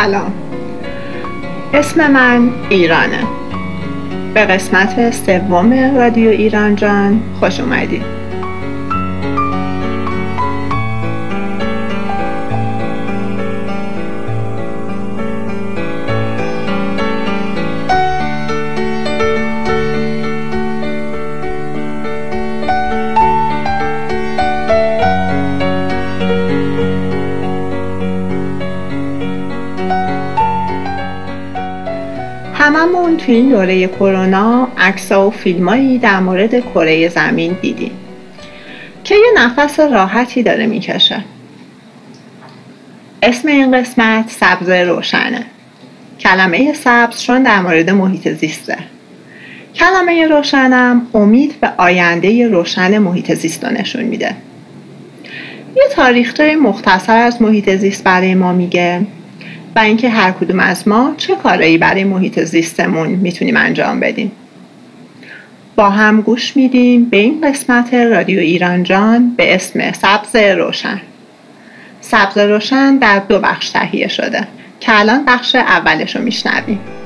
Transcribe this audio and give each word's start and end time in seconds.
سلام. 0.00 0.32
اسم 1.74 2.10
من 2.10 2.50
ایرانه. 2.68 3.18
به 4.34 4.40
قسمت 4.40 5.10
سوم 5.10 5.96
رادیو 5.96 6.30
ایران 6.30 6.76
جان 6.76 7.22
خوش 7.40 7.60
اومدید 7.60 8.19
هممون 32.90 33.16
توی 33.16 33.34
این 33.34 33.48
دوره 33.48 33.86
کرونا 33.86 34.68
عکس‌ها 34.78 35.28
و 35.28 35.30
فیلمایی 35.30 35.98
در 35.98 36.20
مورد 36.20 36.60
کره 36.60 37.08
زمین 37.08 37.56
دیدیم 37.62 37.90
که 39.04 39.14
یه 39.14 39.32
نفس 39.36 39.80
راحتی 39.80 40.42
داره 40.42 40.66
می‌کشه. 40.66 41.24
اسم 43.22 43.48
این 43.48 43.80
قسمت 43.80 44.30
سبز 44.30 44.68
روشنه. 44.68 45.44
کلمه 46.20 46.74
سبز 46.74 47.22
چون 47.22 47.42
در 47.42 47.60
مورد 47.60 47.90
محیط 47.90 48.28
زیسته. 48.28 48.78
کلمه 49.74 50.26
روشنم 50.26 51.06
امید 51.14 51.60
به 51.60 51.70
آینده 51.76 52.48
روشن 52.48 52.98
محیط 52.98 53.34
زیست 53.34 53.64
نشون 53.64 54.02
میده. 54.02 54.34
یه 55.76 55.82
تاریخچه 55.92 56.56
مختصر 56.56 57.16
از 57.16 57.42
محیط 57.42 57.70
زیست 57.76 58.04
برای 58.04 58.34
ما 58.34 58.52
میگه. 58.52 59.00
و 59.76 59.78
اینکه 59.78 60.08
هر 60.08 60.30
کدوم 60.32 60.60
از 60.60 60.88
ما 60.88 61.14
چه 61.16 61.36
کارایی 61.36 61.78
برای 61.78 62.04
محیط 62.04 62.40
زیستمون 62.40 63.08
می‌تونیم 63.08 63.56
انجام 63.56 64.00
بدیم. 64.00 64.32
با 65.76 65.90
هم 65.90 66.20
گوش 66.20 66.56
میدیم 66.56 67.04
به 67.04 67.16
این 67.16 67.40
قسمت 67.44 67.94
رادیو 67.94 68.40
ایران 68.40 68.82
جان 68.82 69.34
به 69.36 69.54
اسم 69.54 69.92
سبز 69.92 70.36
روشن. 70.36 71.00
سبز 72.00 72.38
روشن 72.38 72.96
در 72.96 73.18
دو 73.18 73.38
بخش 73.38 73.70
تهیه 73.70 74.08
شده 74.08 74.48
که 74.80 75.00
الان 75.00 75.24
بخش 75.24 75.54
اولش 75.54 76.16
رو 76.16 76.22
میشنویم. 76.22 76.99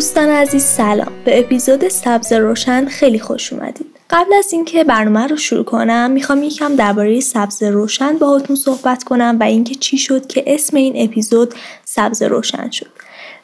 دوستان 0.00 0.28
عزیز 0.28 0.62
سلام. 0.62 1.12
به 1.24 1.40
اپیزود 1.40 1.88
سبز 1.88 2.32
روشن 2.32 2.86
خیلی 2.86 3.18
خوش 3.18 3.52
اومدید. 3.52 3.86
قبل 4.10 4.34
از 4.38 4.52
اینکه 4.52 4.84
برنامه 4.84 5.26
رو 5.26 5.36
شروع 5.36 5.64
کنم 5.64 6.10
می‌خوام 6.10 6.42
یکم 6.42 6.76
درباره 6.76 7.20
سبز 7.20 7.62
روشن 7.62 8.18
باهاتون 8.18 8.56
صحبت 8.56 9.04
کنم 9.04 9.36
و 9.40 9.42
اینکه 9.42 9.74
چی 9.74 9.98
شد 9.98 10.26
که 10.26 10.44
اسم 10.46 10.76
این 10.76 11.08
اپیزود 11.08 11.54
سبز 11.84 12.22
روشن 12.22 12.70
شد. 12.70 12.86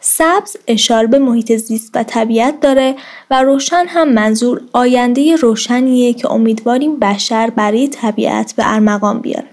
سبز 0.00 0.56
اشاره 0.66 1.06
به 1.06 1.18
محیط 1.18 1.56
زیست 1.56 1.90
و 1.94 2.02
طبیعت 2.02 2.60
داره 2.60 2.94
و 3.30 3.42
روشن 3.42 3.84
هم 3.88 4.12
منظور 4.12 4.60
آینده 4.72 5.36
روشنیه 5.36 6.12
که 6.12 6.30
امیدواریم 6.30 6.98
بشر 6.98 7.50
برای 7.50 7.88
طبیعت 7.88 8.52
به 8.52 8.74
ارمغان 8.74 9.20
بیاره. 9.20 9.48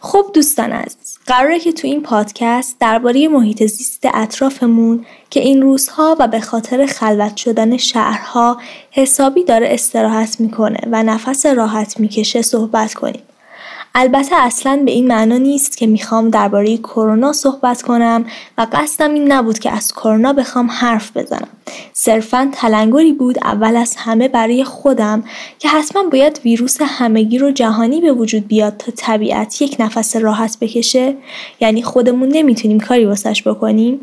خب 0.00 0.30
دوستان 0.34 0.72
عزیز 0.72 1.09
قراره 1.30 1.58
که 1.58 1.72
تو 1.72 1.86
این 1.86 2.02
پادکست 2.02 2.76
درباره 2.80 3.28
محیط 3.28 3.66
زیست 3.66 4.06
اطرافمون 4.14 5.06
که 5.30 5.40
این 5.40 5.62
روزها 5.62 6.16
و 6.20 6.28
به 6.28 6.40
خاطر 6.40 6.86
خلوت 6.86 7.36
شدن 7.36 7.76
شهرها 7.76 8.60
حسابی 8.90 9.44
داره 9.44 9.68
استراحت 9.70 10.40
می‌کنه 10.40 10.78
و 10.92 11.02
نفس 11.02 11.46
راحت 11.46 12.00
می‌کشه 12.00 12.42
صحبت 12.42 12.94
کنیم. 12.94 13.22
البته 13.94 14.36
اصلا 14.36 14.82
به 14.84 14.90
این 14.90 15.06
معنا 15.06 15.38
نیست 15.38 15.76
که 15.76 15.86
می‌خوام 15.86 16.30
درباره 16.30 16.76
کرونا 16.76 17.32
صحبت 17.32 17.82
کنم 17.82 18.24
و 18.58 18.66
قصدم 18.72 19.14
این 19.14 19.32
نبود 19.32 19.58
که 19.58 19.70
از 19.70 19.92
کرونا 19.92 20.32
بخوام 20.32 20.70
حرف 20.70 21.16
بزنم. 21.16 21.48
صرفا 21.92 22.50
تلنگری 22.52 23.12
بود 23.12 23.38
اول 23.42 23.76
از 23.76 23.96
همه 23.96 24.28
برای 24.28 24.64
خودم 24.64 25.24
که 25.58 25.68
حتما 25.68 26.02
باید 26.02 26.40
ویروس 26.44 26.76
همگی 26.80 27.38
رو 27.38 27.50
جهانی 27.50 28.00
به 28.00 28.12
وجود 28.12 28.48
بیاد 28.48 28.76
تا 28.76 28.92
طبیعت 28.96 29.62
یک 29.62 29.76
نفس 29.78 30.16
راحت 30.16 30.56
بکشه. 30.60 31.14
یعنی 31.60 31.82
خودمون 31.82 32.28
نمی‌تونیم 32.28 32.80
کاری 32.80 33.06
واسش 33.06 33.42
بکنیم. 33.42 34.00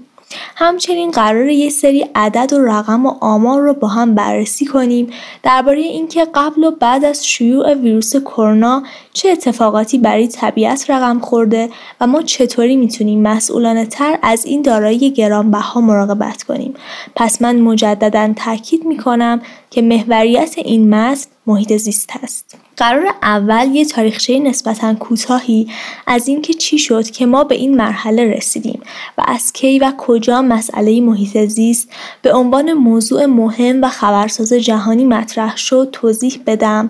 همچنین 0.56 1.12
قرار 1.12 1.50
یه 1.50 1.70
سری 1.70 2.06
عدد 2.16 2.54
و 2.54 2.62
رقم 2.62 3.06
و 3.06 3.14
آمار 3.22 3.62
رو 3.62 3.74
با 3.74 3.88
هم 3.88 4.16
بررسی 4.16 4.66
کنیم 4.66 5.10
درباره 5.44 5.80
اینکه 5.80 6.28
قبل 6.36 6.64
و 6.64 6.72
بعد 6.72 7.06
از 7.06 7.28
شیوع 7.28 7.74
ویروس 7.74 8.16
کرونا 8.16 8.84
چه 9.14 9.30
اتفاقاتی 9.30 9.98
برای 9.98 10.28
طبیعت 10.28 10.90
رقم 10.90 11.20
خورده 11.20 11.70
و 12.02 12.08
ما 12.08 12.22
چطوری 12.22 12.76
می‌تونیم 12.76 13.22
مسئولانه 13.22 13.86
تر 13.86 14.20
از 14.22 14.46
این 14.46 14.62
دارایی 14.62 15.12
گرانبها 15.12 15.82
مراقبت 15.82 16.44
کنیم. 16.44 16.74
پس 17.16 17.42
من 17.42 17.60
مجددا 17.60 18.34
تاکید 18.36 18.86
می‌کنم 18.86 19.42
که 19.70 19.82
محوریت 19.82 20.54
این 20.58 20.96
متن 20.96 21.30
محیط 21.48 21.78
زیست 21.78 22.10
است. 22.24 22.58
قرار 22.78 23.06
اول 23.24 23.76
یه 23.76 23.86
تاریخچه 23.86 24.40
نسبتا 24.40 24.94
کوتاهی 24.94 25.68
از 26.08 26.28
اینکه 26.28 26.54
چی 26.54 26.78
شد 26.78 27.10
که 27.10 27.26
ما 27.26 27.44
به 27.44 27.56
این 27.56 27.76
مرحله 27.76 28.26
رسیدیم 28.26 28.82
و 29.18 29.24
از 29.28 29.54
کی 29.54 29.80
و 29.80 29.94
کجا 29.98 30.42
مسئله 30.42 31.02
محیط 31.02 31.38
زیست 31.38 31.90
به 32.22 32.34
عنوان 32.34 32.74
موضوع 32.74 33.26
مهم 33.26 33.84
و 33.84 33.90
خبرساز 33.90 34.54
جهانی 34.54 35.06
مطرح 35.06 35.58
شد 35.58 35.90
توضیح 35.92 36.40
بدم 36.48 36.90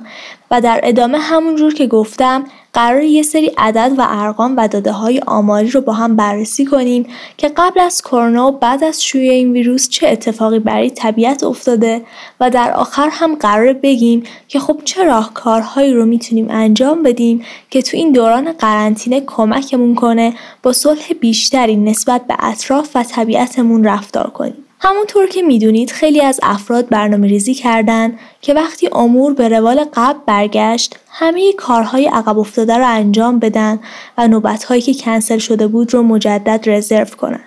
و 0.51 0.61
در 0.61 0.79
ادامه 0.83 1.17
همونجور 1.17 1.73
که 1.73 1.87
گفتم 1.87 2.45
قرار 2.73 3.03
یه 3.03 3.23
سری 3.23 3.51
عدد 3.57 3.91
و 3.97 4.05
ارقام 4.09 4.57
و 4.57 4.67
داده 4.67 4.91
های 4.91 5.19
آماری 5.27 5.69
رو 5.69 5.81
با 5.81 5.93
هم 5.93 6.15
بررسی 6.15 6.65
کنیم 6.65 7.05
که 7.37 7.51
قبل 7.57 7.79
از 7.79 8.01
کرونا 8.01 8.47
و 8.47 8.51
بعد 8.51 8.83
از 8.83 9.03
شیوع 9.03 9.33
این 9.33 9.53
ویروس 9.53 9.89
چه 9.89 10.07
اتفاقی 10.07 10.59
برای 10.59 10.89
طبیعت 10.89 11.43
افتاده 11.43 12.01
و 12.39 12.49
در 12.49 12.71
آخر 12.71 13.09
هم 13.11 13.35
قرار 13.35 13.73
بگیم 13.73 14.23
که 14.47 14.59
خب 14.59 14.81
چه 14.85 15.03
راهکارهایی 15.03 15.93
رو 15.93 16.05
می‌تونیم 16.05 16.47
انجام 16.49 17.03
بدیم 17.03 17.43
که 17.69 17.81
تو 17.81 17.97
این 17.97 18.11
دوران 18.11 18.51
قرنطینه 18.51 19.21
کمکمون 19.21 19.95
کنه 19.95 20.33
با 20.63 20.73
صلح 20.73 21.13
بیشتری 21.21 21.75
نسبت 21.75 22.27
به 22.27 22.35
اطراف 22.39 22.95
و 22.95 23.03
طبیعتمون 23.03 23.83
رفتار 23.83 24.29
کنیم. 24.29 24.66
همونطور 24.79 25.27
که 25.27 25.41
می‌دونید 25.41 25.91
خیلی 25.91 26.21
از 26.21 26.39
افراد 26.43 26.89
برنامه 26.89 27.27
ریزی 27.27 27.53
کردن 27.53 28.19
که 28.41 28.53
وقتی 28.53 28.89
امور 28.91 29.33
به 29.33 29.49
روال 29.49 29.83
قبل 29.93 30.19
برگشت 30.25 30.95
همه 31.09 31.53
کارهای 31.53 32.07
عقب 32.07 32.39
افتاده 32.39 32.77
رو 32.77 32.87
انجام 32.87 33.39
بدن 33.39 33.79
و 34.17 34.27
نوبتهایی 34.27 34.81
که 34.81 34.93
کنسل 34.93 35.37
شده 35.37 35.67
بود 35.67 35.93
رو 35.93 36.03
مجدد 36.03 36.69
رزرو 36.69 37.05
کنن 37.05 37.43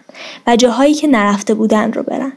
و 0.47 0.57
جاهایی 0.57 0.95
که 0.95 1.07
نرفته 1.07 1.55
بودن 1.55 1.93
رو 1.93 2.03
برن. 2.03 2.33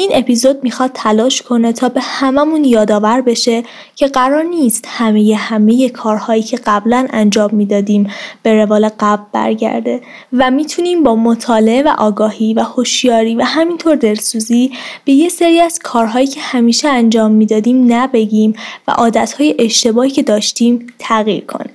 این 0.00 0.10
اپیزود 0.14 0.64
می‌خواد 0.64 0.90
تلاش 0.94 1.42
کنه 1.42 1.72
تا 1.72 1.88
به 1.88 2.00
هممون 2.00 2.64
یادآور 2.64 3.20
بشه 3.20 3.62
که 3.96 4.06
قرار 4.06 4.42
نیست 4.42 4.84
همه 4.88 5.34
همه 5.34 5.88
کارهایی 5.88 6.42
که 6.42 6.56
قبلا 6.56 7.06
انجام 7.10 7.50
می‌دادیم 7.52 8.10
به 8.42 8.54
روال 8.54 8.90
قبل 9.00 9.22
برگرده 9.32 10.00
و 10.32 10.50
می‌تونیم 10.50 11.02
با 11.02 11.16
مطالعه 11.16 11.82
و 11.82 11.94
آگاهی 11.98 12.54
و 12.54 12.60
هوشیاری 12.60 13.34
و 13.34 13.42
همینطور 13.42 13.96
دلسوزی 13.96 14.72
به 15.04 15.12
یه 15.12 15.28
سری 15.28 15.60
از 15.60 15.78
کارهایی 15.78 16.26
که 16.26 16.40
همیشه 16.40 16.88
انجام 16.88 17.30
می‌دادیم 17.30 17.92
نبگیم 17.92 18.54
و 18.88 18.90
عادتهای 18.90 19.54
اشتباهی 19.58 20.10
که 20.10 20.22
داشتیم 20.22 20.86
تغییر 20.98 21.44
کنه. 21.44 21.70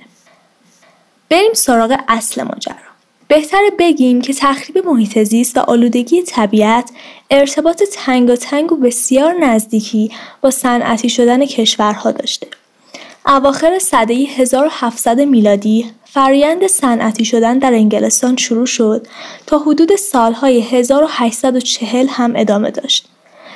بریم 1.30 1.52
سراغ 1.54 1.98
اصل 2.08 2.42
ماجرا. 2.42 2.85
بهتره 3.28 3.70
بگیم 3.78 4.20
که 4.20 4.34
تخریب 4.34 4.86
محیط 4.86 5.22
زیست 5.22 5.56
و 5.56 5.60
آلودگی 5.60 6.22
طبیعت 6.22 6.90
ارتباط 7.30 7.82
تنگ 7.92 8.30
و 8.30 8.36
تنگ 8.36 8.72
و 8.72 8.76
بسیار 8.76 9.34
نزدیکی 9.40 10.10
با 10.40 10.50
صنعتی 10.50 11.08
شدن 11.08 11.46
کشورها 11.46 12.10
داشته. 12.10 12.46
اواخر 13.26 13.78
سده 13.78 14.14
1700 14.14 15.20
میلادی 15.20 15.90
فرایند 16.04 16.66
صنعتی 16.66 17.24
شدن 17.24 17.58
در 17.58 17.72
انگلستان 17.72 18.36
شروع 18.36 18.66
شد 18.66 19.06
تا 19.46 19.58
حدود 19.58 19.96
سالهای 19.96 20.60
1840 20.60 22.06
هم 22.08 22.32
ادامه 22.36 22.70
داشت. 22.70 23.08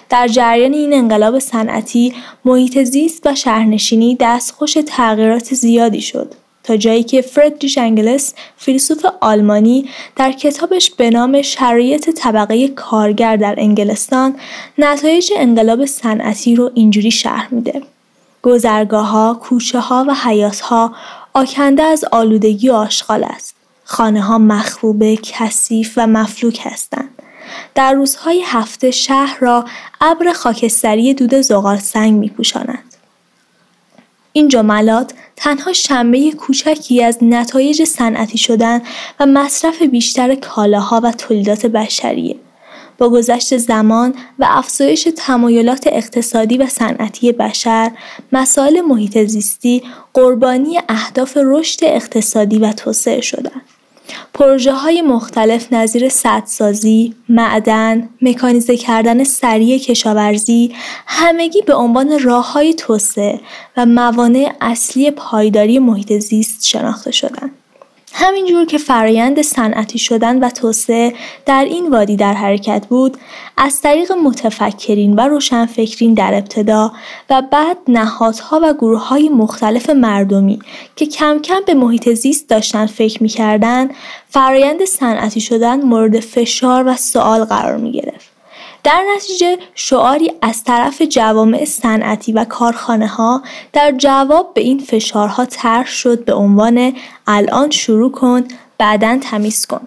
در 0.09 0.29
جریان 0.29 0.73
این 0.73 0.95
انقلاب 0.95 1.39
صنعتی 1.39 2.15
محیط 2.45 2.83
زیست 2.83 3.27
و 3.27 3.35
شهرنشینی 3.35 4.17
دستخوش 4.21 4.77
تغییرات 4.87 5.55
زیادی 5.55 6.01
شد. 6.01 6.35
تا 6.65 6.77
جایی 6.77 7.03
که 7.03 7.23
فردریش 7.23 7.79
انگلس 7.79 8.35
فیلسوف 8.57 9.07
آلمانی 9.21 9.89
در 10.17 10.33
کتابش 10.33 10.91
به 10.91 11.11
نام 11.11 11.43
شرایط 11.43 12.11
طبقه 12.11 12.69
کارگر 12.69 13.37
در 13.37 13.55
انگلستان 13.59 14.35
نتایج 14.79 15.33
انقلاب 15.37 15.85
صنعتی 15.85 16.57
رو 16.57 16.71
اینجوری 16.75 17.11
شرح 17.11 17.55
میده. 17.55 17.83
گذرگاه 18.43 19.07
ها، 19.07 19.39
کوچه 19.43 19.81
ها 19.81 20.05
و 20.09 20.15
حیات 20.15 20.61
ها 20.61 20.93
آکنده 21.33 21.83
از 21.83 22.05
آلودگی 22.13 22.71
و 22.71 22.73
آشغال 22.73 23.25
است. 23.25 23.55
خانه 23.85 24.23
ها 24.23 24.39
مخروبه، 24.39 25.17
کثیف 25.17 25.93
و 25.97 26.07
مفلوک 26.07 26.61
هستند. 26.63 27.23
در 27.75 27.93
روزهای 27.93 28.43
هفته 28.47 28.91
شهر 28.91 29.39
را 29.41 29.65
ابر 30.01 30.33
خاکستری 30.33 31.15
دود 31.15 31.35
زغال 31.35 31.77
سنگ 31.77 32.13
می 32.13 32.29
پوشاند. 32.29 32.90
این 34.33 34.49
جملات 34.49 35.13
تنها 35.37 35.73
شنبه 35.73 36.31
کوچکی 36.31 37.03
از 37.03 37.19
نتایج 37.23 37.85
صنعتی 37.85 38.39
شدن 38.39 38.83
و 39.21 39.27
مصرف 39.27 39.83
بیشتر 39.83 40.35
کالاها 40.35 41.01
و 41.05 41.13
تولیدات 41.13 41.67
بشریه. 41.67 42.37
با 42.99 43.09
گذشت 43.09 43.57
زمان 43.57 44.15
و 44.39 44.47
افزایش 44.49 45.09
تمایلات 45.17 45.87
اقتصادی 45.87 46.59
و 46.59 46.67
صنعتی 46.67 47.33
بشر، 47.33 47.91
مسائل 48.33 48.81
محیط 48.81 49.19
زیستی 49.19 49.83
قربانی 50.15 50.79
اهداف 50.89 51.37
رشد 51.37 51.79
اقتصادی 51.83 52.59
و 52.59 52.73
توسعه 52.73 53.21
شدند. 53.21 53.70
پروژه 54.35 54.73
های 54.73 55.03
مختلف 55.03 55.73
نظیر 55.73 56.09
سدسازی، 56.09 57.15
معدن، 57.29 58.09
مکانیزه 58.23 58.77
کردن 58.77 59.25
سریع 59.25 59.79
کشاورزی 59.79 60.75
همگی 61.07 61.63
به 61.63 61.75
عنوان 61.75 62.21
راه 62.21 62.53
های 62.53 62.75
توسعه 62.75 63.41
و 63.77 63.87
موانع 63.87 64.53
اصلی 64.61 65.11
پایداری 65.11 65.79
محیط 65.79 66.13
زیست 66.13 66.67
شناخته 66.67 67.11
شدند. 67.11 67.60
همینجور 68.13 68.65
که 68.65 68.79
فرایند 68.79 69.43
صنعتی 69.43 69.99
شدن 69.99 70.39
و 70.39 70.51
توسعه 70.51 71.15
در 71.47 71.65
این 71.65 71.91
وادی 71.91 72.17
در 72.17 72.33
حرکت 72.33 72.87
بود 72.89 73.17
از 73.57 73.81
طریق 73.81 74.13
متفکرین 74.13 75.15
و 75.15 75.21
روشنفکرین 75.21 76.15
در 76.15 76.35
ابتدا 76.35 76.93
و 77.31 77.43
بعد 77.43 77.77
نهادها 77.89 78.61
و 78.63 78.73
گروه 78.73 79.09
های 79.09 79.29
مختلف 79.29 79.91
مردمی 79.91 80.59
که 80.97 81.07
کم 81.07 81.39
کم 81.39 81.61
به 81.67 81.75
محیط 81.75 82.09
زیست 82.09 82.49
داشتن 82.49 82.87
فکر 82.87 83.23
می‌کردن 83.23 83.89
فرایند 84.29 84.85
صنعتی 84.85 85.41
شدن 85.41 85.81
مورد 85.81 86.21
فشار 86.21 86.85
و 86.87 86.97
سوال 86.97 87.45
قرار 87.45 87.77
می 87.77 87.93
گرفت. 87.93 88.40
در 88.85 89.03
نتیجه 89.17 89.59
شعاری 89.75 90.33
از 90.43 90.65
طرف 90.65 91.03
جوامع 91.03 91.65
صنعتی 91.65 92.33
و 92.33 92.45
کارخانه 92.45 93.07
ها 93.07 93.43
در 93.73 93.93
جواب 93.99 94.55
به 94.55 94.61
این 94.61 94.79
فشارها 94.79 95.45
طرح 95.45 95.87
شد 95.87 96.25
به 96.25 96.35
عنوان 96.35 96.93
الان 97.27 97.71
شروع 97.71 98.13
کن 98.13 98.45
بعدا 98.79 99.19
تمیز 99.23 99.67
کن. 99.67 99.81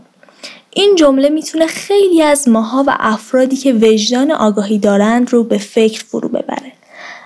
این 0.76 0.96
جمله 0.96 1.30
می‌تونه 1.30 1.68
خیلی 1.68 2.22
از 2.22 2.48
ماها 2.48 2.84
و 2.88 2.96
افرادی 3.00 3.56
که 3.56 3.74
وجدان 3.74 4.32
آگاهی 4.32 4.78
دارند 4.78 5.34
رو 5.34 5.44
به 5.44 5.58
فکر 5.58 6.04
فرو 6.04 6.30
ببره. 6.30 6.72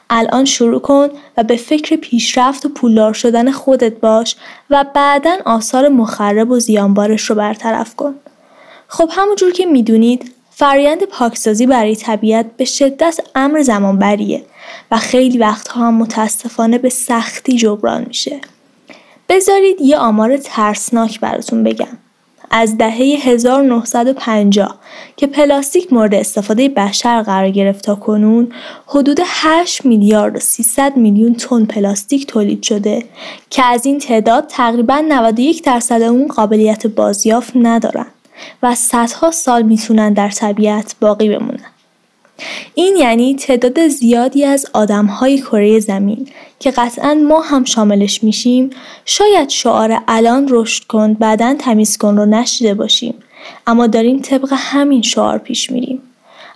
الان 0.10 0.46
شروع 0.46 0.81
کن 0.81 1.08
و 1.38 1.44
به 1.44 1.56
فکر 1.56 1.96
پیشرفت 1.96 2.66
و 2.66 2.69
پولدار 2.69 3.14
شدن 3.14 3.52
خودت 3.52 3.94
باش 3.94 4.36
و 4.69 4.86
بعدا 4.96 5.38
آثار 5.46 5.90
مخرب 5.90 6.52
و 6.52 6.60
زیانبارش 6.60 7.22
رو 7.22 7.36
برطرف 7.36 7.96
کن. 7.96 8.16
خب 8.88 9.10
همونجور 9.12 9.52
که 9.52 9.66
می‌دونید 9.66 10.31
فرایند 10.59 11.04
پاکسازی 11.04 11.65
برای 11.65 11.95
طبیعت 11.95 12.45
به 12.57 12.65
شدت 12.65 13.19
امر 13.36 13.62
زمانبریه 13.62 14.44
و 14.92 14.98
خیلی 14.98 15.38
وقتها 15.38 15.88
هم 15.88 15.94
متاسفانه 15.94 16.77
به 16.77 16.89
سختی 16.89 17.57
جبران 17.57 18.06
میشه. 18.07 18.42
بذارید 19.30 19.81
یه 19.81 19.98
آمار 19.98 20.38
ترسناک 20.38 21.19
براتون 21.19 21.63
بگم. 21.63 21.98
از 22.51 22.77
دهه 22.77 22.98
1950 22.98 24.80
که 25.18 25.27
پلاستیک 25.27 25.94
مورد 25.94 26.13
استفاده 26.13 26.69
بشر 26.69 27.21
قرار 27.21 27.50
گرفت 27.50 27.86
تا 27.86 27.95
کنون 27.95 28.51
حدود 28.88 29.19
8 29.24 29.86
میلیارد 29.86 30.36
و 30.36 30.39
300 30.39 30.98
میلیون 30.98 31.33
تن 31.33 31.65
پلاستیک 31.65 32.27
تولید 32.27 32.63
شده 32.63 33.04
که 33.50 33.63
از 33.63 33.86
این 33.86 34.00
تعداد 34.00 34.48
تقریبا 34.48 35.04
91 35.07 35.63
درصد 35.63 36.01
اون 36.01 36.27
قابلیت 36.27 36.88
بازیافت 36.88 37.51
ندارن. 37.56 38.07
و 38.63 38.75
صدها 38.75 39.31
سال 39.31 39.62
می‌تونن 39.62 40.13
در 40.13 40.30
طبیعت 40.30 40.95
باقی 41.01 41.30
بمونن. 41.30 41.72
این 42.75 42.95
یعنی 42.98 43.36
تعداد 43.36 43.88
زیادی 43.88 44.45
از 44.45 44.66
آدمهای 44.74 45.38
کره 45.38 45.80
زمین 45.80 46.28
که 46.60 46.72
قطعا 46.72 47.13
ما 47.13 47.42
هم 47.42 47.63
شاملش 47.63 48.24
میشیم 48.24 48.69
شاید 49.06 49.50
شعار 49.50 50.04
الان 50.07 50.48
رشد 50.50 50.84
کن 50.84 51.13
بعدا 51.13 51.56
تمیز 51.60 51.98
کن 51.98 52.18
رو 52.18 52.25
نشیده 52.25 52.74
باشیم 52.74 53.13
اما 53.68 53.88
داریم 53.88 54.19
طبق 54.19 54.54
همین 54.54 55.01
شعار 55.01 55.38
پیش 55.38 55.72
میریم 55.72 56.01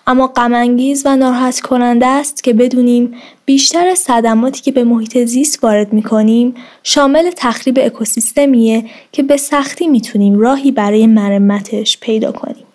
اما 0.07 0.27
غمانگیز 0.27 1.03
و 1.05 1.15
ناراحت 1.15 1.59
کننده 1.59 2.07
است 2.07 2.43
که 2.43 2.53
بدونیم 2.53 3.13
بیشتر 3.45 3.95
صدماتی 3.95 4.61
که 4.61 4.71
به 4.71 4.83
محیط 4.83 5.17
زیست 5.17 5.63
وارد 5.63 5.93
می‌کنیم 5.93 6.55
شامل 6.83 7.31
تخریب 7.37 7.79
اکوسیستمیه 7.81 8.85
که 9.11 9.23
به 9.23 9.37
سختی 9.37 9.87
می‌تونیم 9.87 10.39
راهی 10.39 10.71
برای 10.71 11.07
مرمتش 11.07 11.97
پیدا 11.99 12.31
کنیم. 12.31 12.65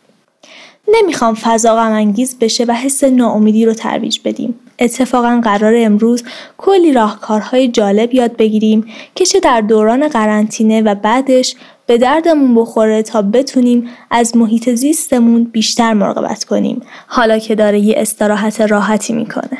نمی‌خوام 0.89 1.35
فضا 1.35 1.75
غمانگیز 1.75 2.39
بشه 2.39 2.65
و 2.65 2.73
حس 2.73 3.05
ناامیدی 3.05 3.67
رو 3.67 3.75
ترویج 3.75 4.19
بدیم. 4.25 4.55
اتفاقا 4.79 5.41
قرار 5.45 5.75
امروز 5.77 6.25
کلی 6.59 6.93
راهکارهای 6.93 7.69
جالب 7.69 8.15
یاد 8.15 8.37
بگیریم 8.37 8.85
که 9.15 9.27
چه 9.27 9.41
در 9.41 9.61
دوران 9.61 10.09
قرنطینه 10.09 10.83
و 10.83 10.95
بعدش 10.95 11.55
به 11.87 11.99
دردمون 11.99 12.55
بخوره 12.55 13.03
تا 13.03 13.23
بتونیم 13.23 13.89
از 14.11 14.37
محیط 14.37 14.71
زیستمون 14.71 15.45
بیشتر 15.45 15.93
مراقبت 15.93 16.45
کنیم 16.45 16.83
حالا 17.07 17.39
که 17.39 17.55
داره 17.55 17.81
یه 17.81 17.95
استراحت 17.99 18.61
راحتی 18.61 19.13
می‌کنه. 19.13 19.59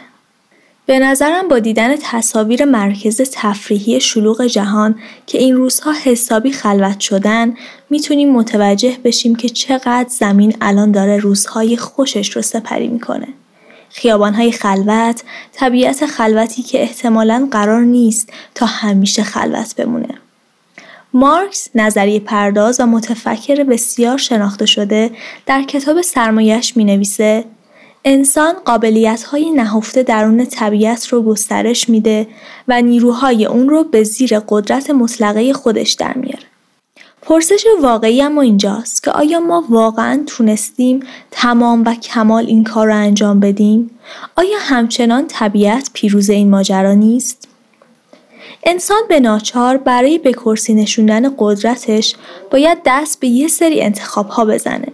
به 0.87 0.99
نظرم 0.99 1.49
با 1.49 1.59
دیدن 1.59 1.97
تصاویر 1.97 2.65
مرکز 2.65 3.21
تفریحی 3.33 4.01
شلوغ 4.01 4.47
جهان 4.47 4.95
که 5.27 5.39
این 5.39 5.57
روزها 5.57 5.93
حسابی 6.05 6.53
خلوت 6.53 7.01
شدن 7.01 7.55
می‌تونیم 7.91 8.33
متوجه 8.33 8.97
بشیم 9.05 9.35
که 9.35 9.49
چقدر 9.49 10.09
زمین 10.09 10.57
الان 10.61 10.93
داره 10.93 11.19
روزهای 11.19 11.77
خوشش 11.77 12.31
رو 12.31 12.43
سپری 12.43 12.89
می‌کنه. 12.89 13.29
خیابانهای 13.91 14.53
خلوت، 14.53 15.23
طبیعت 15.53 16.07
خلوتی 16.07 16.63
که 16.63 16.83
احتمالاً 16.83 17.49
قرار 17.51 17.83
نیست 17.83 18.33
تا 18.55 18.67
همیشه 18.67 19.23
خلوت 19.23 19.75
بمونه. 19.77 20.15
مارکس 21.17 21.69
نظریه 21.75 22.21
پرداز 22.21 22.81
و 22.81 22.87
متفکر 22.87 23.65
بسیار 23.65 24.19
شناخته 24.19 24.67
شده 24.67 25.11
در 25.47 25.63
کتاب 25.63 26.03
سرمایش 26.03 26.77
می 26.77 26.85
نویسه 26.85 27.45
انسان 28.05 28.55
قابلیت 28.65 29.23
های 29.23 29.51
نهفته 29.51 30.03
درون 30.03 30.45
طبیعت 30.45 31.07
رو 31.09 31.23
گسترش 31.23 31.89
میده 31.89 32.27
و 32.69 32.83
نیروهای 32.83 33.47
اون 33.47 33.69
رو 33.69 33.85
به 33.85 34.03
زیر 34.03 34.41
قدرت 34.49 34.91
مطلقه 34.91 35.53
خودش 35.53 35.93
در 35.93 36.15
میاره. 36.15 36.47
پرسش 37.23 37.65
واقعی 37.83 38.23
اما 38.23 38.43
اینجاست 38.43 39.03
که 39.03 39.11
آیا 39.11 39.41
ما 39.41 39.65
واقعا 39.71 40.23
تونستیم 40.27 41.01
تمام 41.31 41.83
و 41.87 41.95
کمال 41.95 42.47
این 42.47 42.65
کار 42.65 42.87
را 42.87 42.97
انجام 42.97 43.41
بدیم؟ 43.41 43.91
آیا 44.37 44.59
همچنان 44.61 45.27
طبیعت 45.29 45.91
پیروز 45.93 46.31
این 46.31 46.51
ماجرا 46.51 46.95
نیست؟ 46.95 47.49
انسان 48.69 49.03
به 49.09 49.21
ناچار 49.21 49.77
برای 49.77 50.19
به 50.19 50.33
کرسی 50.33 50.75
نشوندن 50.75 51.35
قدرتش 51.39 52.17
باید 52.51 52.79
دست 52.87 53.21
به 53.21 53.29
یه 53.29 53.49
سری 53.49 53.81
انتخاب 53.81 54.29
ها 54.29 54.45
بزنه. 54.45 54.89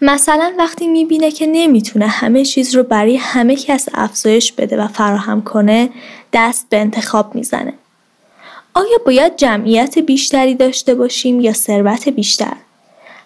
مثلا 0.00 0.52
وقتی 0.58 0.88
می‌بینه 0.88 1.30
که 1.30 1.46
نمی‌تونه 1.46 2.06
همه 2.06 2.44
چیز 2.44 2.74
رو 2.74 2.82
برای 2.82 3.16
همه 3.16 3.56
کس 3.56 3.88
افزایش 3.94 4.52
بده 4.52 4.76
و 4.76 4.88
فراهم 4.88 5.42
کنه 5.42 5.90
دست 6.32 6.66
به 6.70 6.80
انتخاب 6.80 7.34
می‌زنه. 7.34 7.72
آیا 8.74 8.98
باید 9.06 9.36
جمعیت 9.36 9.98
بیشتری 9.98 10.54
داشته 10.54 10.94
باشیم 10.94 11.40
یا 11.40 11.52
ثروت 11.52 12.08
بیشتر؟ 12.08 12.56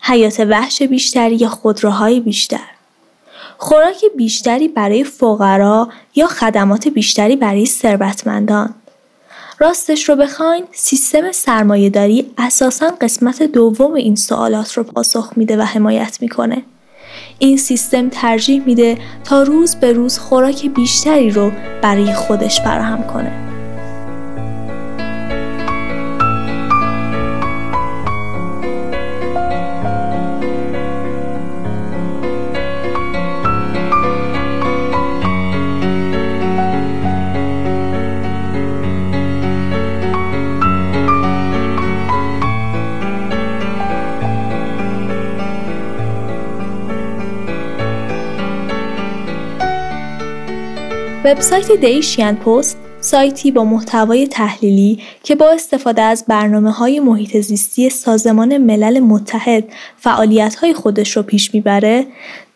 حیات 0.02 0.40
وحش 0.40 0.82
بیشتری 0.82 1.36
یا 1.36 1.48
خودروهای 1.48 2.20
بیشتر؟ 2.20 2.68
خوراک 3.58 4.04
بیشتری 4.16 4.68
برای 4.68 5.04
فقرا 5.04 5.88
یا 6.14 6.26
خدمات 6.26 6.88
بیشتری 6.88 7.36
برای 7.36 7.66
ثروتمندان؟ 7.66 8.74
راستش 9.60 10.08
رو 10.08 10.16
بخواین 10.16 10.64
سیستم 10.72 11.32
سرمایهداری 11.32 12.30
اساسا 12.38 12.86
قسمت 13.00 13.42
دوم 13.42 13.94
این 13.94 14.16
سوالات 14.16 14.72
رو 14.72 14.82
پاسخ 14.82 15.32
میده 15.36 15.56
و 15.56 15.62
حمایت 15.62 16.18
می‌کنه. 16.20 16.62
این 17.38 17.56
سیستم 17.56 18.08
ترجیح 18.08 18.62
میده 18.66 18.98
تا 19.24 19.42
روز 19.42 19.76
به 19.76 19.92
روز 19.92 20.18
خوراک 20.18 20.66
بیشتری 20.66 21.30
رو 21.30 21.52
برای 21.82 22.12
خودش 22.12 22.60
فراهم 22.60 23.02
کنه. 23.02 23.47
وبسایت 51.28 51.72
دیشین 51.72 52.32
پست 52.32 52.76
سایتی 53.00 53.50
با 53.50 53.64
محتوای 53.64 54.26
تحلیلی 54.26 55.02
که 55.22 55.34
با 55.34 55.50
استفاده 55.50 56.02
از 56.02 56.24
برنامه 56.28 56.70
های 56.70 57.00
محیط 57.00 57.40
زیستی 57.40 57.90
سازمان 57.90 58.58
ملل 58.58 59.00
متحد 59.00 59.64
فعالیت 59.96 60.54
های 60.54 60.74
خودش 60.74 61.16
رو 61.16 61.22
پیش 61.22 61.54
می‌بره 61.54 62.06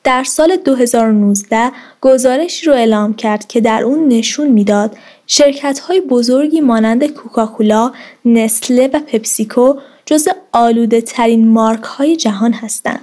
در 0.05 0.25
سال 0.25 0.57
2019 0.57 1.73
گزارشی 2.01 2.67
رو 2.67 2.73
اعلام 2.73 3.15
کرد 3.15 3.49
که 3.49 3.61
در 3.61 3.83
اون 3.83 4.09
نشون 4.09 4.49
می‌داد 4.49 4.97
شرکت 5.27 5.79
های 5.79 6.01
بزرگی 6.01 6.61
مانند 6.61 7.07
کوکاکولا، 7.07 7.93
نسله 8.25 8.87
و 8.87 8.99
پپسیکو 8.99 9.75
جز 10.07 10.29
آلوده 10.53 11.01
ترین 11.01 11.49
مارک 11.49 11.83
های 11.83 12.17
جهان 12.17 12.53
هستند. 12.53 13.01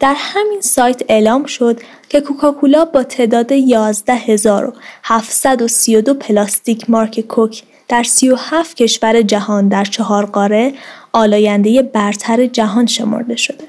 در 0.00 0.14
همین 0.18 0.60
سایت 0.60 1.02
اعلام 1.08 1.44
شد 1.44 1.80
که 2.12 2.20
کوکاکولا 2.20 2.84
با 2.84 3.02
تعداد 3.02 3.52
11732 3.52 6.14
پلاستیک 6.14 6.90
مارک 6.90 7.20
کوک 7.20 7.62
در 7.88 8.02
37 8.02 8.76
کشور 8.76 9.22
جهان 9.22 9.68
در 9.68 9.84
چهار 9.84 10.26
قاره 10.26 10.74
آلاینده 11.12 11.82
برتر 11.82 12.46
جهان 12.46 12.86
شمرده 12.86 13.36
شده. 13.36 13.64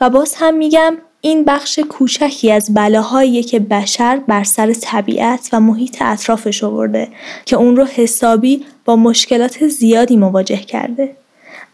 و 0.00 0.10
باز 0.10 0.34
هم 0.34 0.54
میگم 0.54 0.96
این 1.20 1.44
بخش 1.44 1.78
کوچکی 1.78 2.52
از 2.52 2.74
بلاهایی 2.74 3.42
که 3.42 3.58
بشر 3.58 4.20
بر 4.28 4.44
سر 4.44 4.72
طبیعت 4.72 5.48
و 5.52 5.60
محیط 5.60 6.02
اطرافش 6.02 6.64
آورده 6.64 7.08
که 7.46 7.56
اون 7.56 7.76
رو 7.76 7.84
حسابی 7.84 8.64
با 8.84 8.96
مشکلات 8.96 9.68
زیادی 9.68 10.16
مواجه 10.16 10.56
کرده. 10.56 11.16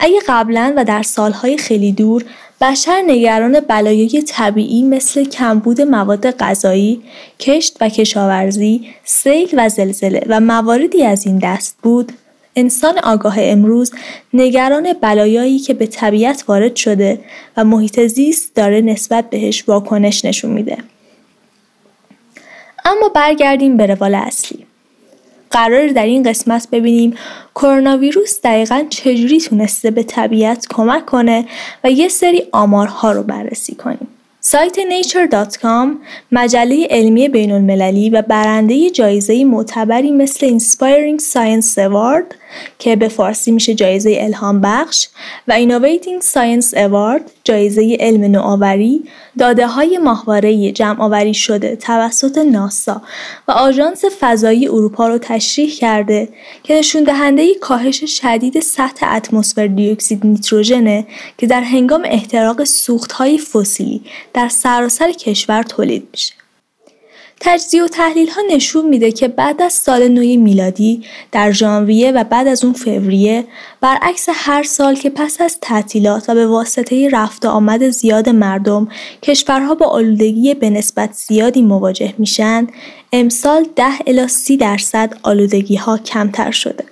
اگه 0.01 0.21
قبلا 0.29 0.75
و 0.77 0.85
در 0.85 1.03
سالهای 1.03 1.59
خیلی 1.59 1.93
دور 1.93 2.25
بشر 2.61 3.03
نگران 3.07 3.61
بلایای 3.61 4.23
طبیعی 4.23 4.83
مثل 4.83 5.25
کمبود 5.25 5.81
مواد 5.81 6.31
غذایی، 6.31 7.03
کشت 7.41 7.77
و 7.81 7.89
کشاورزی، 7.89 8.89
سیل 9.05 9.49
و 9.57 9.69
زلزله 9.69 10.23
و 10.27 10.41
مواردی 10.41 11.05
از 11.05 11.27
این 11.27 11.39
دست 11.39 11.77
بود، 11.83 12.13
انسان 12.57 12.99
آگاه 12.99 13.35
امروز 13.39 13.93
نگران 14.35 14.93
بلایایی 14.93 15.59
که 15.59 15.75
به 15.75 15.87
طبیعت 15.87 16.45
وارد 16.49 16.77
شده 16.77 17.21
و 17.57 17.65
محیط 17.65 18.01
زیست 18.07 18.55
داره 18.55 18.81
نسبت 18.81 19.31
بهش 19.31 19.65
واکنش 19.67 20.25
نشون 20.25 20.51
میده. 20.51 20.79
اما 22.85 23.09
برگردیم 23.09 23.77
به 23.77 23.87
روال 23.87 24.15
اصلی. 24.15 24.67
قرار 25.51 25.89
در 25.89 26.07
این 26.07 26.23
قسمت 26.23 26.69
ببینیم 26.73 27.15
کرونا 27.55 27.97
ویروس 27.97 28.41
دقیقا 28.45 28.85
چجوری 28.91 29.41
تونسته 29.41 29.91
به 29.91 30.03
طبیعت 30.03 30.67
کمک 30.71 31.07
کنه 31.07 31.47
و 31.85 31.91
یه 31.91 32.09
سری 32.09 32.43
آمارها 32.53 33.13
رو 33.13 33.23
بررسی 33.23 33.75
کنیم. 33.75 34.09
سایت 34.41 34.79
nature.com 34.81 35.89
مجله 36.33 36.87
علمی 36.91 37.29
بین 37.29 37.53
المللی 37.53 38.11
و 38.11 38.23
برنده 38.23 38.91
جایزه 38.91 39.45
معتبری 39.45 40.11
مثل 40.11 40.59
Inspiring 40.59 41.21
Science 41.21 41.75
Award 41.79 42.40
که 42.79 42.97
به 42.97 43.09
فارسی 43.09 43.51
میشه 43.51 43.75
جایزه 43.75 44.17
الهام 44.21 44.61
بخش 44.61 45.09
و 45.49 45.59
Innovating 45.59 46.25
Science 46.25 46.75
Award 46.75 47.31
جایزه 47.45 47.97
علم 48.01 48.25
نوآوری 48.25 49.05
داده 49.39 49.67
های 49.67 49.99
ماهواره 49.99 50.73
جمع 50.73 51.03
آوری 51.03 51.35
شده 51.35 51.77
توسط 51.77 52.39
ناسا 52.39 53.03
و 53.49 53.53
آژانس 53.53 54.05
فضایی 54.21 54.69
اروپا 54.69 55.09
رو 55.09 55.19
تشریح 55.19 55.75
کرده 55.75 56.29
که 56.63 56.75
نشون 56.75 57.05
دهنده 57.05 57.55
کاهش 57.55 58.05
شدید 58.05 58.61
سطح 58.61 59.15
اتمسفر 59.17 59.67
دیوکسید 59.67 60.27
نیتروژنه 60.27 61.07
که 61.39 61.47
در 61.47 61.61
هنگام 61.61 62.03
احتراق 62.05 62.65
سوخت 62.65 63.13
های 63.13 63.39
فسیلی 63.39 64.03
در 64.35 64.49
سراسر 64.49 65.13
کشور 65.13 65.63
تولید 65.63 66.09
میشه. 66.13 66.40
تجزیه 67.41 67.85
و 67.85 67.89
تحلیل 67.89 68.31
ها 68.31 68.41
نشون 68.51 68.89
میده 68.89 69.13
که 69.13 69.29
بعد 69.29 69.63
از 69.63 69.73
سال 69.73 70.09
نوی 70.09 70.37
میلادی 70.37 71.05
در 71.33 71.53
ژانویه 71.53 72.13
و 72.13 72.25
بعد 72.25 72.49
از 72.49 72.65
اون 72.65 72.73
فوریه 72.73 73.45
برعکس 73.81 74.29
هر 74.33 74.63
سال 74.63 74.95
که 74.95 75.11
پس 75.11 75.41
از 75.41 75.59
تعطیلات 75.61 76.29
و 76.29 76.35
به 76.35 76.47
واسطه 76.47 77.09
رفت 77.11 77.47
آمد 77.47 77.89
زیاد 77.89 78.29
مردم 78.29 78.89
کشورها 79.23 79.75
با 79.75 79.87
آلودگی 79.87 80.55
به 80.55 80.71
نسبت 80.71 81.13
زیادی 81.13 81.63
مواجه 81.63 82.15
میشن 82.19 82.67
امسال 83.13 83.67
10 83.77 83.85
الی 84.07 84.29
30 84.29 84.57
درصد 84.57 85.15
آلودگی 85.23 85.77
ها 85.77 85.99
کمتر 85.99 86.51
شده. 86.51 86.85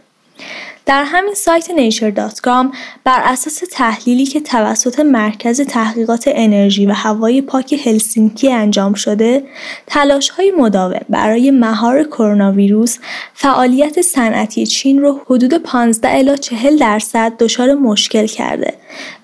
در 0.89 1.05
همین 1.05 1.35
سایت 1.35 1.71
nature.com 1.71 2.77
بر 3.05 3.21
اساس 3.25 3.63
تحلیلی 3.73 4.27
که 4.27 4.41
توسط 4.41 5.01
مرکز 5.01 5.61
تحقیقات 5.61 6.25
انرژی 6.27 6.87
و 6.87 6.93
هوای 6.93 7.43
پاک 7.43 7.81
هلسینکی 7.87 8.53
انجام 8.53 8.95
شده، 8.95 9.43
تلاش 9.87 10.29
های 10.29 10.51
مداوم 10.51 11.01
برای 11.09 11.51
مهار 11.51 12.05
کرونا 12.05 12.53
ویروس 12.53 12.99
فعالیت 13.35 14.03
صنعتی 14.03 14.67
چین 14.67 15.03
رو 15.03 15.21
حدود 15.27 15.55
15 15.55 16.17
الی 16.17 16.39
40 16.39 16.77
درصد 16.77 17.33
دچار 17.39 17.75
مشکل 17.75 18.27
کرده 18.27 18.75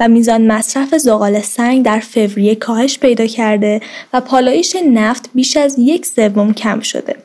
و 0.00 0.08
میزان 0.08 0.46
مصرف 0.46 0.94
زغال 0.94 1.40
سنگ 1.40 1.84
در 1.84 2.00
فوریه 2.00 2.54
کاهش 2.54 2.98
پیدا 2.98 3.26
کرده 3.26 3.80
و 4.12 4.20
پالایش 4.20 4.76
نفت 4.92 5.30
بیش 5.34 5.56
از 5.56 5.76
یک 5.78 6.06
سوم 6.06 6.54
کم 6.54 6.80
شده. 6.80 7.16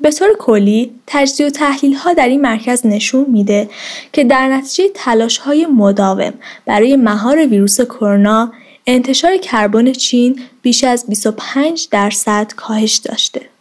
به 0.00 0.10
طور 0.10 0.28
کلی 0.38 0.92
تجزیه 1.06 1.46
و 1.46 1.50
تحلیل 1.50 1.94
ها 1.94 2.12
در 2.12 2.28
این 2.28 2.40
مرکز 2.40 2.86
نشون 2.86 3.26
میده 3.28 3.68
که 4.12 4.24
در 4.24 4.48
نتیجه 4.48 4.90
تلاش 4.94 5.38
های 5.38 5.66
مداوم 5.66 6.32
برای 6.66 6.96
مهار 6.96 7.46
ویروس 7.46 7.80
کرونا 7.80 8.52
انتشار 8.86 9.36
کربن 9.36 9.92
چین 9.92 10.40
بیش 10.62 10.84
از 10.84 11.06
25 11.08 11.88
درصد 11.90 12.52
کاهش 12.56 12.96
داشته. 12.96 13.55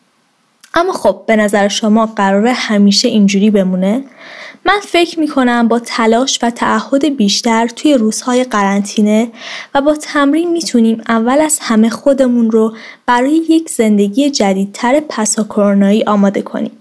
اما 0.75 0.94
خب 0.94 1.24
به 1.27 1.36
نظر 1.36 1.67
شما 1.67 2.05
قراره 2.05 2.53
همیشه 2.53 3.08
اینجوری 3.08 3.50
بمونه؟ 3.50 4.03
من 4.65 4.79
فکر 4.84 5.20
می 5.20 5.27
کنم 5.27 5.67
با 5.67 5.79
تلاش 5.79 6.39
و 6.41 6.50
تعهد 6.50 7.17
بیشتر 7.17 7.67
توی 7.67 7.94
روزهای 7.94 8.44
قرنطینه 8.44 9.32
و 9.75 9.82
با 9.82 9.96
تمرین 9.96 10.51
می‌تونیم 10.51 11.01
اول 11.08 11.41
از 11.41 11.60
همه 11.62 11.89
خودمون 11.89 12.51
رو 12.51 12.75
برای 13.05 13.41
یک 13.50 13.70
زندگی 13.70 14.29
جدیدتر 14.29 15.00
پسا 15.00 15.44
کرونایی 15.44 16.03
آماده 16.03 16.41
کنیم. 16.41 16.72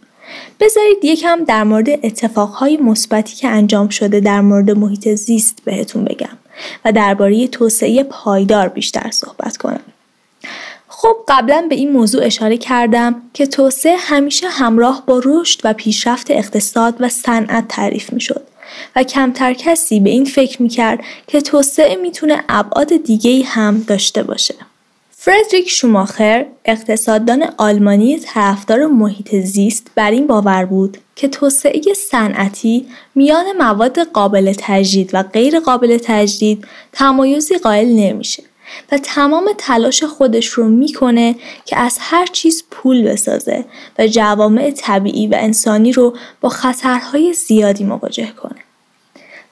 بذارید 0.60 0.98
یکم 1.02 1.44
در 1.44 1.64
مورد 1.64 1.88
اتفاقهای 1.90 2.76
مثبتی 2.76 3.36
که 3.36 3.48
انجام 3.48 3.88
شده 3.88 4.20
در 4.20 4.40
مورد 4.40 4.70
محیط 4.70 5.08
زیست 5.08 5.58
بهتون 5.64 6.04
بگم 6.04 6.38
و 6.84 6.92
درباره 6.92 7.48
توسعه 7.48 8.02
پایدار 8.02 8.68
بیشتر 8.68 9.10
صحبت 9.10 9.56
کنم. 9.56 9.80
خب 10.96 11.16
قبلا 11.28 11.66
به 11.68 11.74
این 11.74 11.92
موضوع 11.92 12.24
اشاره 12.24 12.56
کردم 12.56 13.22
که 13.32 13.46
توسعه 13.46 13.96
همیشه 13.96 14.48
همراه 14.48 15.02
با 15.06 15.22
رشد 15.24 15.60
و 15.64 15.72
پیشرفت 15.72 16.30
اقتصاد 16.30 16.94
و 17.00 17.08
صنعت 17.08 17.68
تعریف 17.68 18.12
می 18.12 18.20
شد 18.20 18.42
و 18.96 19.02
کمتر 19.02 19.52
کسی 19.52 20.00
به 20.00 20.10
این 20.10 20.24
فکر 20.24 20.62
می 20.62 20.68
کرد 20.68 21.00
که 21.26 21.40
توسعه 21.40 21.96
می‌تونه 21.96 22.44
ابعاد 22.48 22.96
دیگه 22.96 23.44
هم 23.44 23.84
داشته 23.88 24.22
باشه. 24.22 24.54
فردریک 25.10 25.70
شوماخر 25.70 26.46
اقتصاددان 26.64 27.44
آلمانی 27.56 28.18
طرفدار 28.18 28.86
محیط 28.86 29.34
زیست 29.34 29.86
بر 29.94 30.10
این 30.10 30.26
باور 30.26 30.64
بود 30.64 30.98
که 31.16 31.28
توسعه 31.28 31.82
صنعتی 32.10 32.86
میان 33.14 33.44
مواد 33.58 33.98
قابل 33.98 34.52
تجدید 34.58 35.10
و 35.12 35.22
غیر 35.22 35.60
قابل 35.60 35.98
تجدید 36.04 36.66
تمایزی 36.92 37.58
قائل 37.58 37.88
نمیشه 37.88 38.42
و 38.92 38.98
تمام 38.98 39.50
تلاش 39.58 40.04
خودش 40.04 40.46
رو 40.46 40.68
می‌کنه 40.68 41.34
که 41.64 41.76
از 41.76 41.96
هر 42.00 42.26
چیز 42.26 42.64
پول 42.70 43.02
بسازه 43.02 43.64
و 43.98 44.06
جوامع 44.06 44.70
طبیعی 44.70 45.26
و 45.26 45.34
انسانی 45.38 45.92
رو 45.92 46.16
با 46.40 46.48
خطرهای 46.48 47.32
زیادی 47.32 47.84
مواجه 47.84 48.32
کنه. 48.42 48.64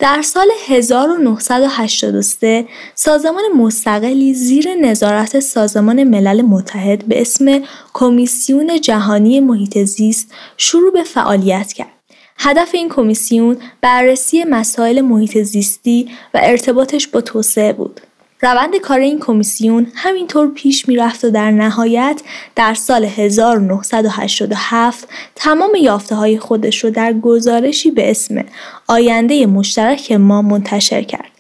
در 0.02 0.23
سال 0.23 0.47
1983 0.67 2.67
سازمان 2.95 3.43
مستقلی 3.57 4.35
زیر 4.35 4.75
نظارت 4.75 5.41
سازمان 5.41 6.05
ملل 6.05 6.43
متحد 6.43 7.05
به 7.05 7.21
اسم 7.21 7.62
کمیسیون 7.95 8.81
جهانی 8.81 9.41
محیط 9.41 9.79
زیست 9.79 10.35
شروع 10.57 10.93
به 10.93 11.02
فعالیت 11.02 11.73
کرد. 11.73 11.93
هدف 12.38 12.75
این 12.75 12.88
کمیسیون 12.88 13.57
بررسی 13.81 14.45
مسائل 14.45 15.00
محیط 15.00 15.38
زیستی 15.38 16.09
و 16.35 16.41
ارتباطش 16.43 17.07
با 17.07 17.21
توسعه 17.21 17.73
بود. 17.73 18.00
روند 18.45 18.77
کار 18.77 19.01
این 19.01 19.21
کمیسیون 19.21 19.87
همینطور 19.95 20.49
پیش 20.49 20.89
می‌رفت 20.89 21.25
و 21.25 21.31
در 21.31 21.51
نهایت 21.51 22.21
در 22.57 22.75
سال 22.75 23.05
1987 23.05 25.09
تمام 25.35 25.75
یافته 25.75 26.15
های 26.15 26.39
خودش 26.39 26.85
رو 26.85 26.91
در 26.91 27.13
گزارشی 27.13 27.91
به 27.91 28.11
اسم 28.11 28.45
آینده 28.89 29.47
مشترک 29.47 30.13
ما 30.13 30.43
منتشر 30.43 31.03
کرد 31.03 31.31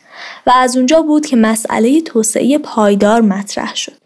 و 0.46 0.50
از 0.50 0.76
اونجا 0.76 1.02
بود 1.02 1.26
که 1.26 1.36
مسئله 1.36 2.00
توسعه 2.00 2.58
پایدار 2.58 3.20
مطرح 3.20 3.76
شد. 3.76 4.02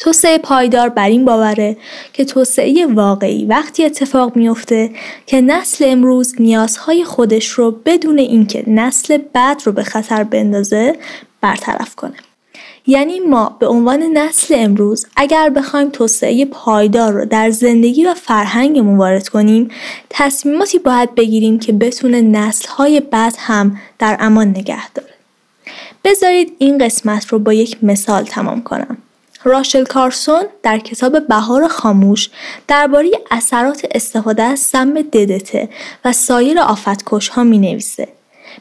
توسعه 0.00 0.38
پایدار 0.38 0.88
بر 0.88 1.08
این 1.08 1.24
باوره 1.24 1.76
که 2.12 2.24
توسعه 2.24 2.86
واقعی 2.86 3.46
وقتی 3.46 3.84
اتفاق 3.84 4.36
میافته 4.36 4.90
که 5.26 5.40
نسل 5.40 5.84
امروز 5.88 6.34
نیازهای 6.38 7.04
خودش 7.04 7.48
رو 7.48 7.70
بدون 7.70 8.18
اینکه 8.18 8.64
نسل 8.66 9.18
بعد 9.32 9.62
رو 9.64 9.72
به 9.72 9.82
خطر 9.82 10.24
بندازه 10.24 10.96
برطرف 11.40 11.94
کنه 11.94 12.16
یعنی 12.86 13.20
ما 13.20 13.56
به 13.60 13.66
عنوان 13.66 14.02
نسل 14.02 14.54
امروز 14.58 15.06
اگر 15.16 15.50
بخوایم 15.50 15.90
توسعه 15.90 16.44
پایدار 16.44 17.12
رو 17.12 17.24
در 17.24 17.50
زندگی 17.50 18.04
و 18.04 18.14
فرهنگمون 18.14 18.98
وارد 18.98 19.28
کنیم 19.28 19.70
تصمیماتی 20.10 20.78
باید 20.78 21.14
بگیریم 21.14 21.58
که 21.58 21.72
بتونه 21.72 22.20
نسلهای 22.20 23.00
بعد 23.00 23.34
هم 23.38 23.80
در 23.98 24.16
امان 24.20 24.48
نگه 24.48 24.90
داره. 24.90 25.08
بذارید 26.04 26.56
این 26.58 26.78
قسمت 26.78 27.26
رو 27.26 27.38
با 27.38 27.52
یک 27.52 27.84
مثال 27.84 28.22
تمام 28.24 28.62
کنم. 28.62 28.98
راشل 29.44 29.84
کارسون 29.84 30.42
در 30.62 30.78
کتاب 30.78 31.26
بهار 31.26 31.68
خاموش 31.68 32.30
درباره 32.68 33.10
اثرات 33.30 33.86
استفاده 33.94 34.42
از 34.42 34.58
سم 34.58 34.94
ددته 34.94 35.68
و 36.04 36.12
سایر 36.12 36.58
آفتکش 36.58 37.28
ها 37.28 37.44
می 37.44 37.58
نویسه. 37.58 38.08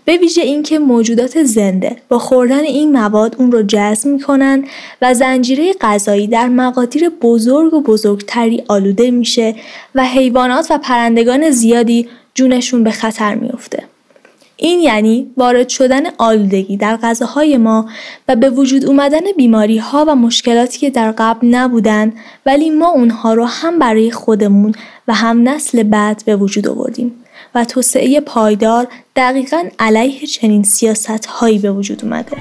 به 0.06 0.18
ویژه 0.18 0.42
اینکه 0.42 0.80
موجودات 0.80 1.44
زنده 1.44 1.96
با 2.10 2.20
خوردن 2.20 2.60
این 2.60 2.92
مواد 2.92 3.36
اون 3.40 3.52
رو 3.52 3.64
جذب 3.64 4.08
می‌کنن 4.08 4.66
و 5.02 5.14
زنجیره 5.14 5.74
غذایی 5.82 6.28
در 6.28 6.48
مقادیر 6.48 7.10
بزرگ 7.10 7.74
و 7.74 7.82
بزرگتری 7.82 8.64
آلوده 8.68 9.12
میشه 9.12 9.56
و 9.96 10.06
حیوانات 10.06 10.68
و 10.70 10.78
پرندگان 10.78 11.52
زیادی 11.52 12.08
جونشون 12.34 12.84
به 12.84 12.92
خطر 12.92 13.36
میفته. 13.36 13.84
این 14.58 14.80
یعنی 14.80 15.32
وارد 15.38 15.70
شدن 15.70 16.04
آلودگی 16.18 16.78
در 16.78 16.98
غذاهای 16.98 17.58
ما 17.58 17.90
و 18.28 18.36
به 18.36 18.50
وجود 18.50 18.86
اومدن 18.86 19.32
بیماری 19.38 19.78
ها 19.78 20.06
و 20.08 20.16
مشکلاتی 20.16 20.80
که 20.80 20.90
در 20.90 21.12
قبل 21.12 21.48
نبودن 21.48 22.14
ولی 22.46 22.70
ما 22.70 22.90
اونها 22.90 23.34
رو 23.34 23.46
هم 23.46 23.80
برای 23.80 24.12
خودمون 24.12 24.74
و 25.08 25.14
هم 25.14 25.50
نسل 25.50 25.84
بعد 25.84 26.24
به 26.26 26.36
وجود 26.36 26.68
آوردیم 26.68 27.12
و 27.58 27.66
توسعه 27.66 28.20
پایدار 28.20 28.88
دقیقا 29.16 29.64
علیه 29.80 30.28
چنین 30.28 30.64
سیاست 30.64 31.26
هایی 31.26 31.60
به 31.60 31.72
وجود 31.72 32.06
اومده. 32.06 32.38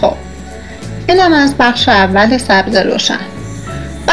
خب 0.00 0.14
اینم 1.08 1.32
از 1.32 1.54
بخش 1.58 1.88
اول 1.88 2.38
سبز 2.38 2.76
روشن 2.76 3.31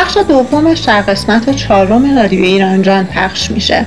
بخش 0.09 0.17
دومش 0.27 0.79
در 0.79 1.01
قسمت 1.01 1.49
چهارم 1.49 2.17
رادیو 2.17 2.43
ایران 2.43 2.81
جان 2.81 3.05
پخش 3.05 3.51
میشه 3.51 3.85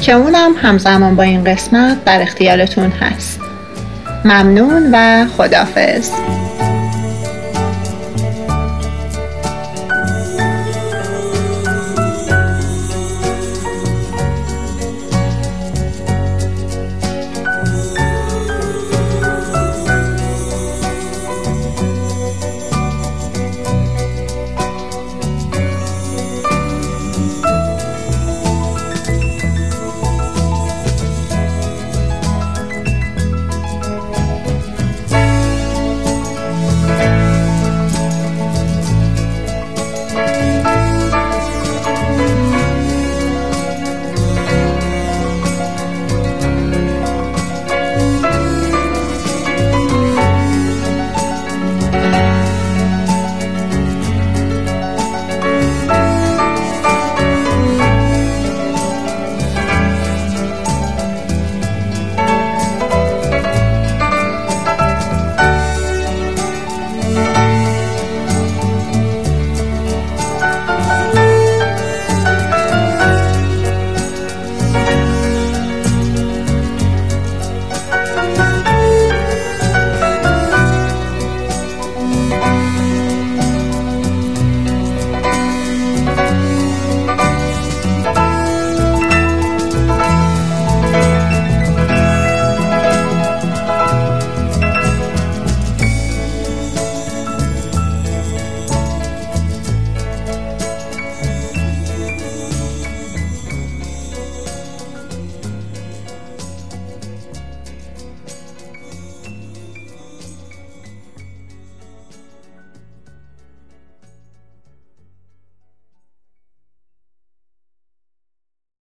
که 0.00 0.12
اونم 0.12 0.52
همزمان 0.56 1.16
با 1.16 1.22
این 1.22 1.44
قسمت 1.44 2.04
در 2.04 2.22
اختیارتون 2.22 2.90
هست. 2.90 3.40
ممنون 4.24 4.90
و 4.92 5.26
خدافز 5.36 6.10